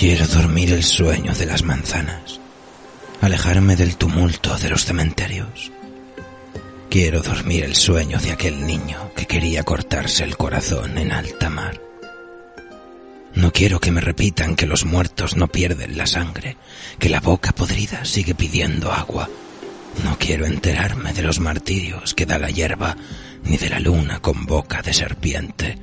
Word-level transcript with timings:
Quiero 0.00 0.26
dormir 0.26 0.72
el 0.72 0.82
sueño 0.82 1.34
de 1.34 1.44
las 1.44 1.62
manzanas, 1.62 2.40
alejarme 3.20 3.76
del 3.76 3.98
tumulto 3.98 4.56
de 4.56 4.70
los 4.70 4.86
cementerios. 4.86 5.70
Quiero 6.88 7.20
dormir 7.20 7.64
el 7.64 7.76
sueño 7.76 8.18
de 8.18 8.32
aquel 8.32 8.66
niño 8.66 9.12
que 9.14 9.26
quería 9.26 9.62
cortarse 9.62 10.24
el 10.24 10.38
corazón 10.38 10.96
en 10.96 11.12
alta 11.12 11.50
mar. 11.50 11.82
No 13.34 13.52
quiero 13.52 13.78
que 13.78 13.90
me 13.90 14.00
repitan 14.00 14.56
que 14.56 14.64
los 14.64 14.86
muertos 14.86 15.36
no 15.36 15.48
pierden 15.48 15.98
la 15.98 16.06
sangre, 16.06 16.56
que 16.98 17.10
la 17.10 17.20
boca 17.20 17.52
podrida 17.52 18.06
sigue 18.06 18.34
pidiendo 18.34 18.90
agua. 18.90 19.28
No 20.02 20.16
quiero 20.18 20.46
enterarme 20.46 21.12
de 21.12 21.20
los 21.20 21.40
martirios 21.40 22.14
que 22.14 22.24
da 22.24 22.38
la 22.38 22.48
hierba, 22.48 22.96
ni 23.44 23.58
de 23.58 23.68
la 23.68 23.80
luna 23.80 24.20
con 24.20 24.46
boca 24.46 24.80
de 24.80 24.94
serpiente 24.94 25.76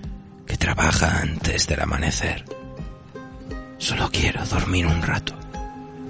que 0.47 0.57
trabaja 0.57 1.19
antes 1.19 1.67
del 1.67 1.81
amanecer. 1.81 2.56
Solo 3.77 4.09
quiero 4.11 4.43
dormir 4.45 4.87
un 4.87 5.01
rato, 5.01 5.33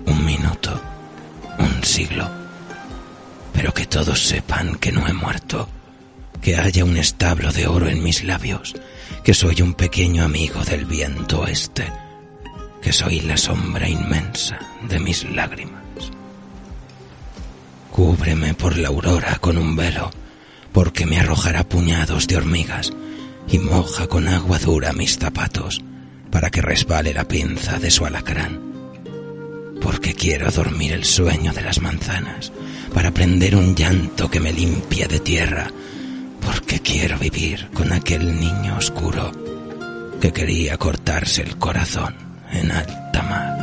un 0.05 0.25
minuto, 0.25 0.81
un 1.59 1.83
siglo. 1.83 2.29
Pero 3.53 3.73
que 3.73 3.85
todos 3.85 4.25
sepan 4.25 4.75
que 4.75 4.91
no 4.91 5.07
he 5.07 5.13
muerto, 5.13 5.67
que 6.41 6.55
haya 6.55 6.85
un 6.85 6.95
establo 6.95 7.51
de 7.51 7.67
oro 7.67 7.89
en 7.89 8.01
mis 8.01 8.23
labios, 8.23 8.73
que 9.23 9.33
soy 9.33 9.61
un 9.61 9.73
pequeño 9.73 10.23
amigo 10.23 10.63
del 10.63 10.85
viento 10.85 11.45
este, 11.45 11.91
que 12.81 12.93
soy 12.93 13.19
la 13.21 13.35
sombra 13.35 13.89
inmensa 13.89 14.59
de 14.87 14.99
mis 14.99 15.29
lágrimas. 15.29 15.83
Cúbreme 17.91 18.53
por 18.53 18.77
la 18.77 18.87
aurora 18.87 19.39
con 19.39 19.57
un 19.57 19.75
velo, 19.75 20.11
porque 20.71 21.05
me 21.05 21.19
arrojará 21.19 21.63
puñados 21.63 22.27
de 22.27 22.37
hormigas 22.37 22.93
y 23.49 23.59
moja 23.59 24.07
con 24.07 24.27
agua 24.27 24.59
dura 24.59 24.93
mis 24.93 25.17
zapatos 25.17 25.81
para 26.31 26.49
que 26.49 26.61
resbale 26.61 27.13
la 27.13 27.27
pinza 27.27 27.79
de 27.79 27.91
su 27.91 28.05
alacrán. 28.05 28.61
Porque 29.81 30.13
quiero 30.13 30.51
dormir 30.51 30.93
el 30.93 31.05
sueño 31.05 31.53
de 31.53 31.61
las 31.61 31.81
manzanas, 31.81 32.51
para 32.93 33.11
prender 33.11 33.55
un 33.55 33.75
llanto 33.75 34.29
que 34.29 34.39
me 34.39 34.51
limpie 34.53 35.07
de 35.07 35.19
tierra, 35.19 35.71
porque 36.41 36.79
quiero 36.79 37.17
vivir 37.17 37.69
con 37.73 37.91
aquel 37.91 38.39
niño 38.39 38.77
oscuro 38.77 39.31
que 40.19 40.31
quería 40.33 40.77
cortarse 40.77 41.43
el 41.43 41.57
corazón 41.57 42.15
en 42.51 42.71
alta 42.71 43.23
mar. 43.23 43.57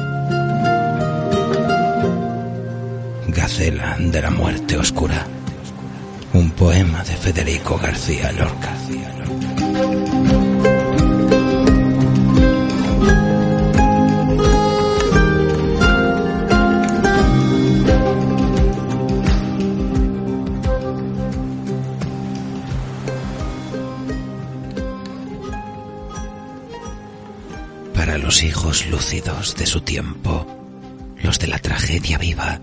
Gacela 3.29 3.97
de 3.98 4.23
la 4.23 4.31
muerte 4.31 4.77
oscura, 4.77 5.27
un 6.33 6.51
poema 6.53 7.03
de 7.03 7.17
Federico 7.17 7.79
García 7.79 8.31
Lorca. 8.33 8.73
Para 28.05 28.19
los 28.19 28.42
hijos 28.42 28.87
lúcidos 28.89 29.57
de 29.57 29.65
su 29.65 29.81
tiempo, 29.81 30.47
los 31.23 31.39
de 31.39 31.47
la 31.47 31.59
tragedia 31.59 32.19
viva, 32.19 32.61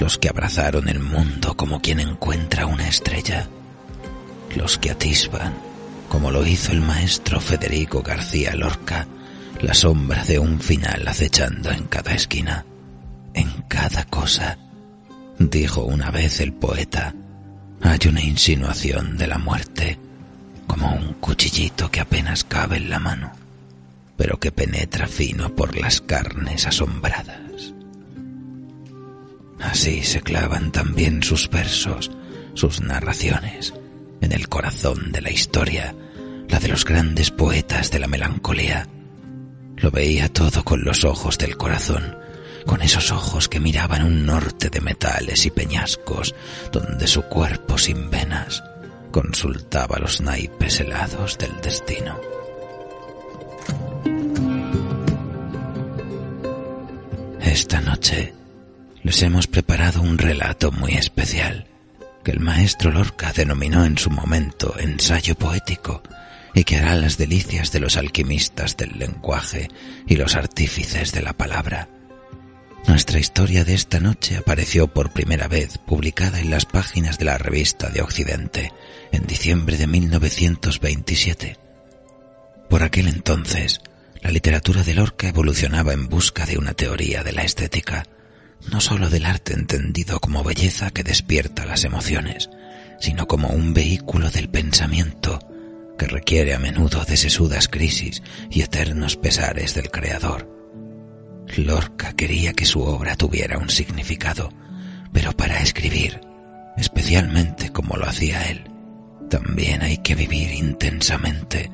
los 0.00 0.18
que 0.18 0.28
abrazaron 0.28 0.88
el 0.88 0.98
mundo 0.98 1.56
como 1.56 1.80
quien 1.80 2.00
encuentra 2.00 2.66
una 2.66 2.88
estrella, 2.88 3.46
los 4.56 4.78
que 4.78 4.90
atisban, 4.90 5.54
como 6.08 6.32
lo 6.32 6.44
hizo 6.44 6.72
el 6.72 6.80
maestro 6.80 7.40
Federico 7.40 8.02
García 8.02 8.56
Lorca, 8.56 9.06
la 9.60 9.74
sombra 9.74 10.24
de 10.24 10.40
un 10.40 10.58
final 10.58 11.06
acechando 11.06 11.70
en 11.70 11.84
cada 11.84 12.12
esquina, 12.12 12.64
en 13.32 13.48
cada 13.68 14.04
cosa. 14.06 14.58
Dijo 15.38 15.84
una 15.84 16.10
vez 16.10 16.40
el 16.40 16.52
poeta, 16.52 17.14
hay 17.80 18.00
una 18.08 18.22
insinuación 18.22 19.16
de 19.16 19.28
la 19.28 19.38
muerte, 19.38 20.00
como 20.66 20.92
un 20.92 21.12
cuchillito 21.20 21.92
que 21.92 22.00
apenas 22.00 22.42
cabe 22.42 22.78
en 22.78 22.90
la 22.90 22.98
mano, 22.98 23.30
pero 24.20 24.38
que 24.38 24.52
penetra 24.52 25.06
fino 25.06 25.56
por 25.56 25.74
las 25.74 26.02
carnes 26.02 26.66
asombradas. 26.66 27.72
Así 29.58 30.02
se 30.02 30.20
clavan 30.20 30.72
también 30.72 31.22
sus 31.22 31.48
versos, 31.48 32.10
sus 32.52 32.82
narraciones, 32.82 33.72
en 34.20 34.32
el 34.32 34.50
corazón 34.50 35.10
de 35.10 35.22
la 35.22 35.30
historia, 35.30 35.94
la 36.50 36.60
de 36.60 36.68
los 36.68 36.84
grandes 36.84 37.30
poetas 37.30 37.90
de 37.90 37.98
la 37.98 38.08
melancolía. 38.08 38.88
Lo 39.78 39.90
veía 39.90 40.28
todo 40.30 40.64
con 40.64 40.84
los 40.84 41.04
ojos 41.04 41.38
del 41.38 41.56
corazón, 41.56 42.18
con 42.66 42.82
esos 42.82 43.12
ojos 43.12 43.48
que 43.48 43.58
miraban 43.58 44.04
un 44.04 44.26
norte 44.26 44.68
de 44.68 44.82
metales 44.82 45.46
y 45.46 45.50
peñascos, 45.50 46.34
donde 46.70 47.06
su 47.06 47.22
cuerpo 47.22 47.78
sin 47.78 48.10
venas 48.10 48.62
consultaba 49.12 49.98
los 49.98 50.20
naipes 50.20 50.78
helados 50.80 51.38
del 51.38 51.58
destino. 51.62 52.39
Esta 57.60 57.82
noche 57.82 58.32
les 59.02 59.22
hemos 59.22 59.46
preparado 59.46 60.00
un 60.00 60.16
relato 60.16 60.72
muy 60.72 60.94
especial 60.94 61.66
que 62.24 62.30
el 62.30 62.40
maestro 62.40 62.90
Lorca 62.90 63.34
denominó 63.36 63.84
en 63.84 63.98
su 63.98 64.08
momento 64.08 64.78
ensayo 64.78 65.34
poético 65.34 66.02
y 66.54 66.64
que 66.64 66.78
hará 66.78 66.96
las 66.96 67.18
delicias 67.18 67.70
de 67.70 67.80
los 67.80 67.98
alquimistas 67.98 68.78
del 68.78 68.98
lenguaje 68.98 69.68
y 70.06 70.16
los 70.16 70.36
artífices 70.36 71.12
de 71.12 71.20
la 71.20 71.34
palabra. 71.34 71.90
Nuestra 72.88 73.18
historia 73.18 73.62
de 73.62 73.74
esta 73.74 74.00
noche 74.00 74.38
apareció 74.38 74.88
por 74.88 75.12
primera 75.12 75.46
vez 75.46 75.76
publicada 75.76 76.40
en 76.40 76.48
las 76.48 76.64
páginas 76.64 77.18
de 77.18 77.26
la 77.26 77.36
revista 77.36 77.90
de 77.90 78.00
Occidente 78.00 78.72
en 79.12 79.26
diciembre 79.26 79.76
de 79.76 79.86
1927. 79.86 81.58
Por 82.70 82.82
aquel 82.82 83.06
entonces, 83.06 83.82
la 84.22 84.30
literatura 84.30 84.82
de 84.82 84.94
Lorca 84.94 85.28
evolucionaba 85.28 85.92
en 85.92 86.08
busca 86.08 86.44
de 86.46 86.58
una 86.58 86.74
teoría 86.74 87.22
de 87.22 87.32
la 87.32 87.42
estética, 87.42 88.04
no 88.70 88.80
sólo 88.80 89.08
del 89.08 89.24
arte 89.24 89.54
entendido 89.54 90.20
como 90.20 90.44
belleza 90.44 90.90
que 90.90 91.02
despierta 91.02 91.64
las 91.64 91.84
emociones, 91.84 92.50
sino 93.00 93.26
como 93.26 93.48
un 93.48 93.72
vehículo 93.72 94.30
del 94.30 94.50
pensamiento 94.50 95.38
que 95.98 96.06
requiere 96.06 96.54
a 96.54 96.58
menudo 96.58 97.04
de 97.04 97.16
sesudas 97.16 97.68
crisis 97.68 98.22
y 98.50 98.62
eternos 98.62 99.16
pesares 99.16 99.74
del 99.74 99.90
creador. 99.90 100.48
Lorca 101.56 102.12
quería 102.12 102.52
que 102.52 102.66
su 102.66 102.82
obra 102.82 103.16
tuviera 103.16 103.58
un 103.58 103.70
significado, 103.70 104.50
pero 105.12 105.32
para 105.32 105.60
escribir, 105.60 106.20
especialmente 106.76 107.70
como 107.70 107.96
lo 107.96 108.06
hacía 108.06 108.50
él, 108.50 108.70
también 109.30 109.82
hay 109.82 109.98
que 109.98 110.14
vivir 110.14 110.52
intensamente, 110.52 111.70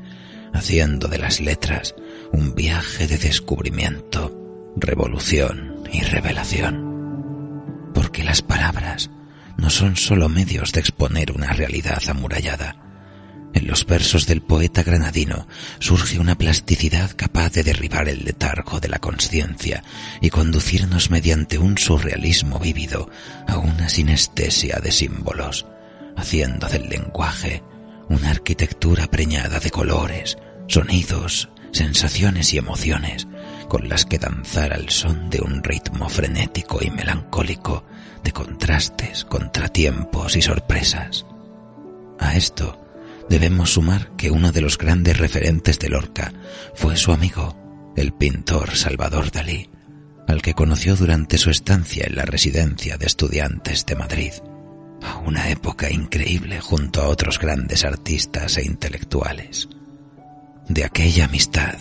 haciendo 0.52 1.08
de 1.08 1.18
las 1.18 1.40
letras 1.40 1.94
un 2.32 2.54
viaje 2.54 3.06
de 3.06 3.18
descubrimiento, 3.18 4.72
revolución 4.76 5.82
y 5.92 6.02
revelación. 6.02 7.92
Porque 7.94 8.24
las 8.24 8.42
palabras 8.42 9.10
no 9.56 9.70
son 9.70 9.96
sólo 9.96 10.28
medios 10.28 10.72
de 10.72 10.80
exponer 10.80 11.32
una 11.32 11.52
realidad 11.52 12.02
amurallada. 12.08 12.76
En 13.54 13.66
los 13.66 13.86
versos 13.86 14.26
del 14.26 14.42
poeta 14.42 14.82
granadino 14.82 15.48
surge 15.78 16.18
una 16.18 16.36
plasticidad 16.36 17.12
capaz 17.16 17.52
de 17.52 17.62
derribar 17.62 18.08
el 18.08 18.24
letargo 18.24 18.80
de 18.80 18.88
la 18.88 18.98
conciencia 18.98 19.82
y 20.20 20.28
conducirnos 20.28 21.10
mediante 21.10 21.56
un 21.56 21.78
surrealismo 21.78 22.58
vívido 22.58 23.08
a 23.48 23.56
una 23.56 23.88
sinestesia 23.88 24.78
de 24.80 24.92
símbolos, 24.92 25.66
haciendo 26.16 26.68
del 26.68 26.90
lenguaje 26.90 27.62
una 28.08 28.30
arquitectura 28.30 29.06
preñada 29.06 29.58
de 29.58 29.70
colores, 29.70 30.36
sonidos, 30.68 31.48
sensaciones 31.76 32.54
y 32.54 32.58
emociones 32.58 33.28
con 33.68 33.88
las 33.88 34.04
que 34.06 34.18
danzar 34.18 34.72
al 34.72 34.88
son 34.88 35.28
de 35.28 35.40
un 35.40 35.62
ritmo 35.62 36.08
frenético 36.08 36.78
y 36.82 36.90
melancólico 36.90 37.84
de 38.24 38.32
contrastes, 38.32 39.24
contratiempos 39.24 40.36
y 40.36 40.42
sorpresas. 40.42 41.26
A 42.18 42.36
esto 42.36 42.82
debemos 43.28 43.72
sumar 43.72 44.10
que 44.16 44.30
uno 44.30 44.52
de 44.52 44.62
los 44.62 44.78
grandes 44.78 45.18
referentes 45.18 45.78
de 45.78 45.90
Lorca 45.90 46.32
fue 46.74 46.96
su 46.96 47.12
amigo, 47.12 47.92
el 47.96 48.12
pintor 48.12 48.74
Salvador 48.74 49.30
Dalí, 49.30 49.68
al 50.26 50.42
que 50.42 50.54
conoció 50.54 50.96
durante 50.96 51.36
su 51.38 51.50
estancia 51.50 52.06
en 52.06 52.16
la 52.16 52.24
residencia 52.24 52.96
de 52.96 53.06
estudiantes 53.06 53.84
de 53.84 53.96
Madrid. 53.96 54.32
Una 55.26 55.50
época 55.50 55.90
increíble 55.90 56.60
junto 56.60 57.02
a 57.02 57.08
otros 57.08 57.38
grandes 57.38 57.84
artistas 57.84 58.56
e 58.56 58.64
intelectuales. 58.64 59.68
De 60.68 60.84
aquella 60.84 61.26
amistad, 61.26 61.76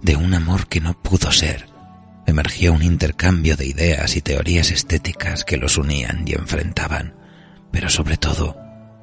de 0.00 0.14
un 0.14 0.34
amor 0.34 0.68
que 0.68 0.80
no 0.80 1.00
pudo 1.02 1.32
ser, 1.32 1.66
emergió 2.26 2.72
un 2.72 2.82
intercambio 2.82 3.56
de 3.56 3.66
ideas 3.66 4.16
y 4.16 4.22
teorías 4.22 4.70
estéticas 4.70 5.44
que 5.44 5.56
los 5.56 5.78
unían 5.78 6.22
y 6.26 6.34
enfrentaban, 6.34 7.14
pero 7.72 7.88
sobre 7.88 8.16
todo 8.16 8.56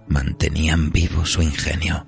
mantenían 0.07 0.91
vivo 0.91 1.25
su 1.25 1.41
ingenio. 1.41 2.05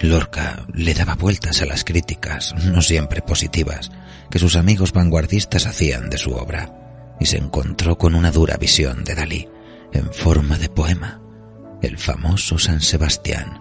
Lorca 0.00 0.64
le 0.72 0.94
daba 0.94 1.14
vueltas 1.14 1.60
a 1.62 1.66
las 1.66 1.84
críticas, 1.84 2.54
no 2.66 2.80
siempre 2.80 3.20
positivas, 3.20 3.90
que 4.30 4.38
sus 4.38 4.56
amigos 4.56 4.92
vanguardistas 4.92 5.66
hacían 5.66 6.08
de 6.08 6.18
su 6.18 6.32
obra, 6.32 7.16
y 7.18 7.26
se 7.26 7.38
encontró 7.38 7.98
con 7.98 8.14
una 8.14 8.30
dura 8.30 8.56
visión 8.56 9.02
de 9.02 9.14
Dalí, 9.14 9.48
en 9.92 10.12
forma 10.12 10.56
de 10.56 10.68
poema, 10.68 11.20
el 11.82 11.98
famoso 11.98 12.58
San 12.58 12.80
Sebastián, 12.80 13.60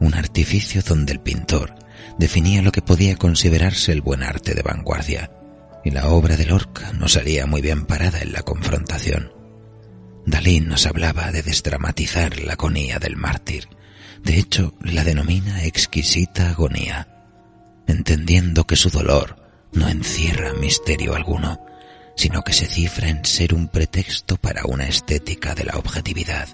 un 0.00 0.14
artificio 0.14 0.82
donde 0.82 1.12
el 1.12 1.20
pintor 1.20 1.74
definía 2.18 2.62
lo 2.62 2.72
que 2.72 2.82
podía 2.82 3.16
considerarse 3.16 3.92
el 3.92 4.00
buen 4.00 4.22
arte 4.22 4.54
de 4.54 4.62
vanguardia, 4.62 5.30
y 5.84 5.90
la 5.90 6.08
obra 6.08 6.36
de 6.36 6.46
Lorca 6.46 6.92
no 6.92 7.08
salía 7.08 7.46
muy 7.46 7.60
bien 7.60 7.84
parada 7.84 8.20
en 8.20 8.32
la 8.32 8.42
confrontación. 8.42 9.32
Dalí 10.26 10.60
nos 10.60 10.86
hablaba 10.86 11.30
de 11.32 11.42
desdramatizar 11.42 12.40
la 12.40 12.54
agonía 12.54 12.98
del 12.98 13.16
mártir, 13.16 13.68
de 14.22 14.38
hecho 14.38 14.74
la 14.80 15.04
denomina 15.04 15.64
exquisita 15.64 16.50
agonía, 16.50 17.08
entendiendo 17.86 18.66
que 18.66 18.76
su 18.76 18.88
dolor 18.88 19.36
no 19.72 19.88
encierra 19.88 20.54
misterio 20.54 21.14
alguno, 21.14 21.60
sino 22.16 22.42
que 22.42 22.52
se 22.52 22.66
cifra 22.66 23.08
en 23.08 23.24
ser 23.24 23.54
un 23.54 23.68
pretexto 23.68 24.36
para 24.36 24.64
una 24.64 24.86
estética 24.86 25.54
de 25.54 25.64
la 25.64 25.76
objetividad, 25.76 26.48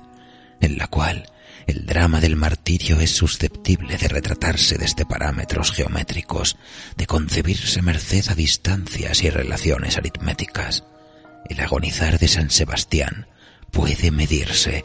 en 0.61 0.79
la 0.79 0.87
cual 0.87 1.31
el 1.67 1.87
drama 1.87 2.21
del 2.21 2.37
martirio 2.37 2.99
es 3.01 3.13
susceptible 3.13 3.97
de 3.97 4.09
retratarse 4.09 4.77
desde 4.77 5.07
parámetros 5.07 5.71
geométricos, 5.71 6.57
de 6.97 7.07
concebirse 7.07 7.83
merced 7.83 8.29
a 8.29 8.35
distancias 8.35 9.23
y 9.23 9.31
relaciones 9.31 9.97
aritméticas. 9.97 10.85
El 11.49 11.61
agonizar 11.61 12.19
de 12.19 12.29
San 12.29 12.51
Sebastián 12.51 13.29
puede 13.71 14.11
medirse, 14.11 14.85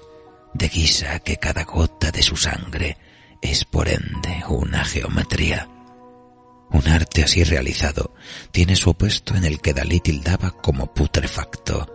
de 0.53 0.69
guisa 0.69 1.19
que 1.19 1.37
cada 1.37 1.63
gota 1.63 2.11
de 2.11 2.21
su 2.21 2.37
sangre 2.37 2.97
es 3.41 3.65
por 3.65 3.87
ende 3.87 4.43
una 4.47 4.85
geometría. 4.85 5.67
Un 6.71 6.87
arte 6.87 7.23
así 7.23 7.43
realizado 7.43 8.13
tiene 8.51 8.75
su 8.75 8.91
opuesto 8.91 9.35
en 9.35 9.45
el 9.45 9.59
que 9.59 9.73
Dalí 9.73 9.99
tildaba 9.99 10.51
como 10.51 10.93
putrefacto, 10.93 11.87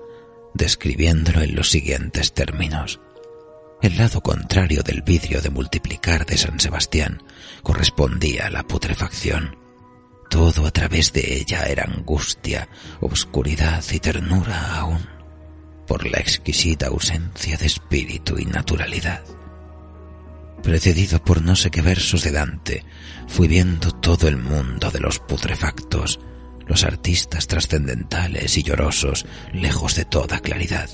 describiéndolo 0.55 1.43
en 1.43 1.55
los 1.55 1.71
siguientes 1.71 2.33
términos. 2.33 3.01
El 3.83 3.97
lado 3.97 4.21
contrario 4.21 4.83
del 4.83 5.01
vidrio 5.01 5.41
de 5.41 5.49
multiplicar 5.49 6.27
de 6.27 6.37
San 6.37 6.61
Sebastián 6.61 7.23
correspondía 7.63 8.47
a 8.47 8.51
la 8.51 8.63
putrefacción. 8.63 9.57
Todo 10.29 10.67
a 10.67 10.71
través 10.71 11.15
de 11.15 11.39
ella 11.39 11.65
era 11.65 11.85
angustia, 11.85 12.69
obscuridad 13.01 13.83
y 13.91 13.99
ternura 13.99 14.77
aún, 14.77 15.01
por 15.87 16.07
la 16.07 16.19
exquisita 16.19 16.89
ausencia 16.89 17.57
de 17.57 17.67
espíritu 17.67 18.39
y 18.39 18.45
naturalidad. 18.45 19.23
Precedido 20.63 21.25
por 21.25 21.41
no 21.41 21.57
sé 21.57 21.71
qué 21.71 21.81
versos 21.81 22.23
de 22.23 22.33
Dante, 22.33 22.85
fui 23.29 23.49
viendo 23.49 23.93
todo 23.93 24.29
el 24.29 24.37
mundo 24.37 24.91
de 24.91 25.01
los 25.01 25.21
putrefactos, 25.21 26.21
los 26.67 26.85
artistas 26.85 27.47
trascendentales 27.47 28.59
y 28.59 28.63
llorosos, 28.63 29.25
lejos 29.55 29.97
de 29.97 30.05
toda 30.05 30.41
claridad, 30.41 30.91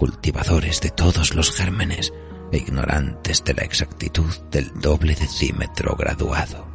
cultivadores 0.00 0.80
de 0.80 0.88
todos 0.88 1.34
los 1.34 1.52
gérmenes 1.52 2.14
e 2.52 2.56
ignorantes 2.56 3.44
de 3.44 3.52
la 3.52 3.64
exactitud 3.64 4.34
del 4.50 4.72
doble 4.80 5.14
decímetro 5.14 5.94
graduado. 5.94 6.66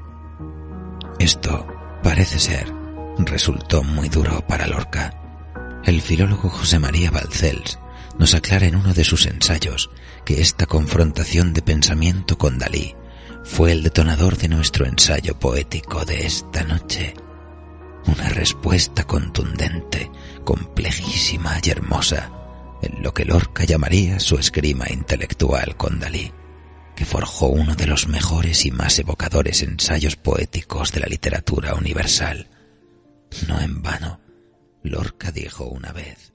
Esto, 1.17 1.65
parece 2.03 2.37
ser, 2.37 2.71
resultó 3.17 3.81
muy 3.81 4.09
duro 4.09 4.45
para 4.45 4.67
Lorca. 4.67 5.81
El 5.85 6.03
filólogo 6.03 6.49
José 6.49 6.77
María 6.77 7.09
Balcells 7.09 7.79
nos 8.19 8.35
aclara 8.35 8.67
en 8.67 8.75
uno 8.75 8.93
de 8.93 9.03
sus 9.03 9.25
ensayos 9.25 9.89
que 10.23 10.39
esta 10.39 10.67
confrontación 10.67 11.51
de 11.53 11.63
pensamiento 11.63 12.37
con 12.37 12.59
Dalí 12.59 12.93
fue 13.43 13.71
el 13.71 13.81
detonador 13.81 14.37
de 14.37 14.49
nuestro 14.49 14.85
ensayo 14.85 15.39
poético 15.39 16.05
de 16.05 16.27
esta 16.27 16.63
noche. 16.63 17.15
Una 18.05 18.29
respuesta 18.29 19.03
contundente, 19.05 20.11
complejísima 20.43 21.57
y 21.63 21.71
hermosa, 21.71 22.44
en 22.85 23.01
lo 23.01 23.13
que 23.13 23.25
Lorca 23.25 23.63
llamaría 23.63 24.19
su 24.19 24.37
esgrima 24.37 24.85
intelectual 24.89 25.75
con 25.75 25.99
Dalí, 25.99 26.31
que 26.95 27.05
forjó 27.05 27.47
uno 27.47 27.75
de 27.75 27.87
los 27.87 28.07
mejores 28.07 28.65
y 28.65 28.71
más 28.71 28.99
evocadores 28.99 29.63
ensayos 29.63 30.15
poéticos 30.15 30.91
de 30.91 31.01
la 31.01 31.07
literatura 31.07 31.75
universal. 31.75 32.49
No 33.47 33.59
en 33.59 33.81
vano, 33.81 34.21
Lorca 34.83 35.31
dijo 35.31 35.65
una 35.65 35.91
vez, 35.91 36.34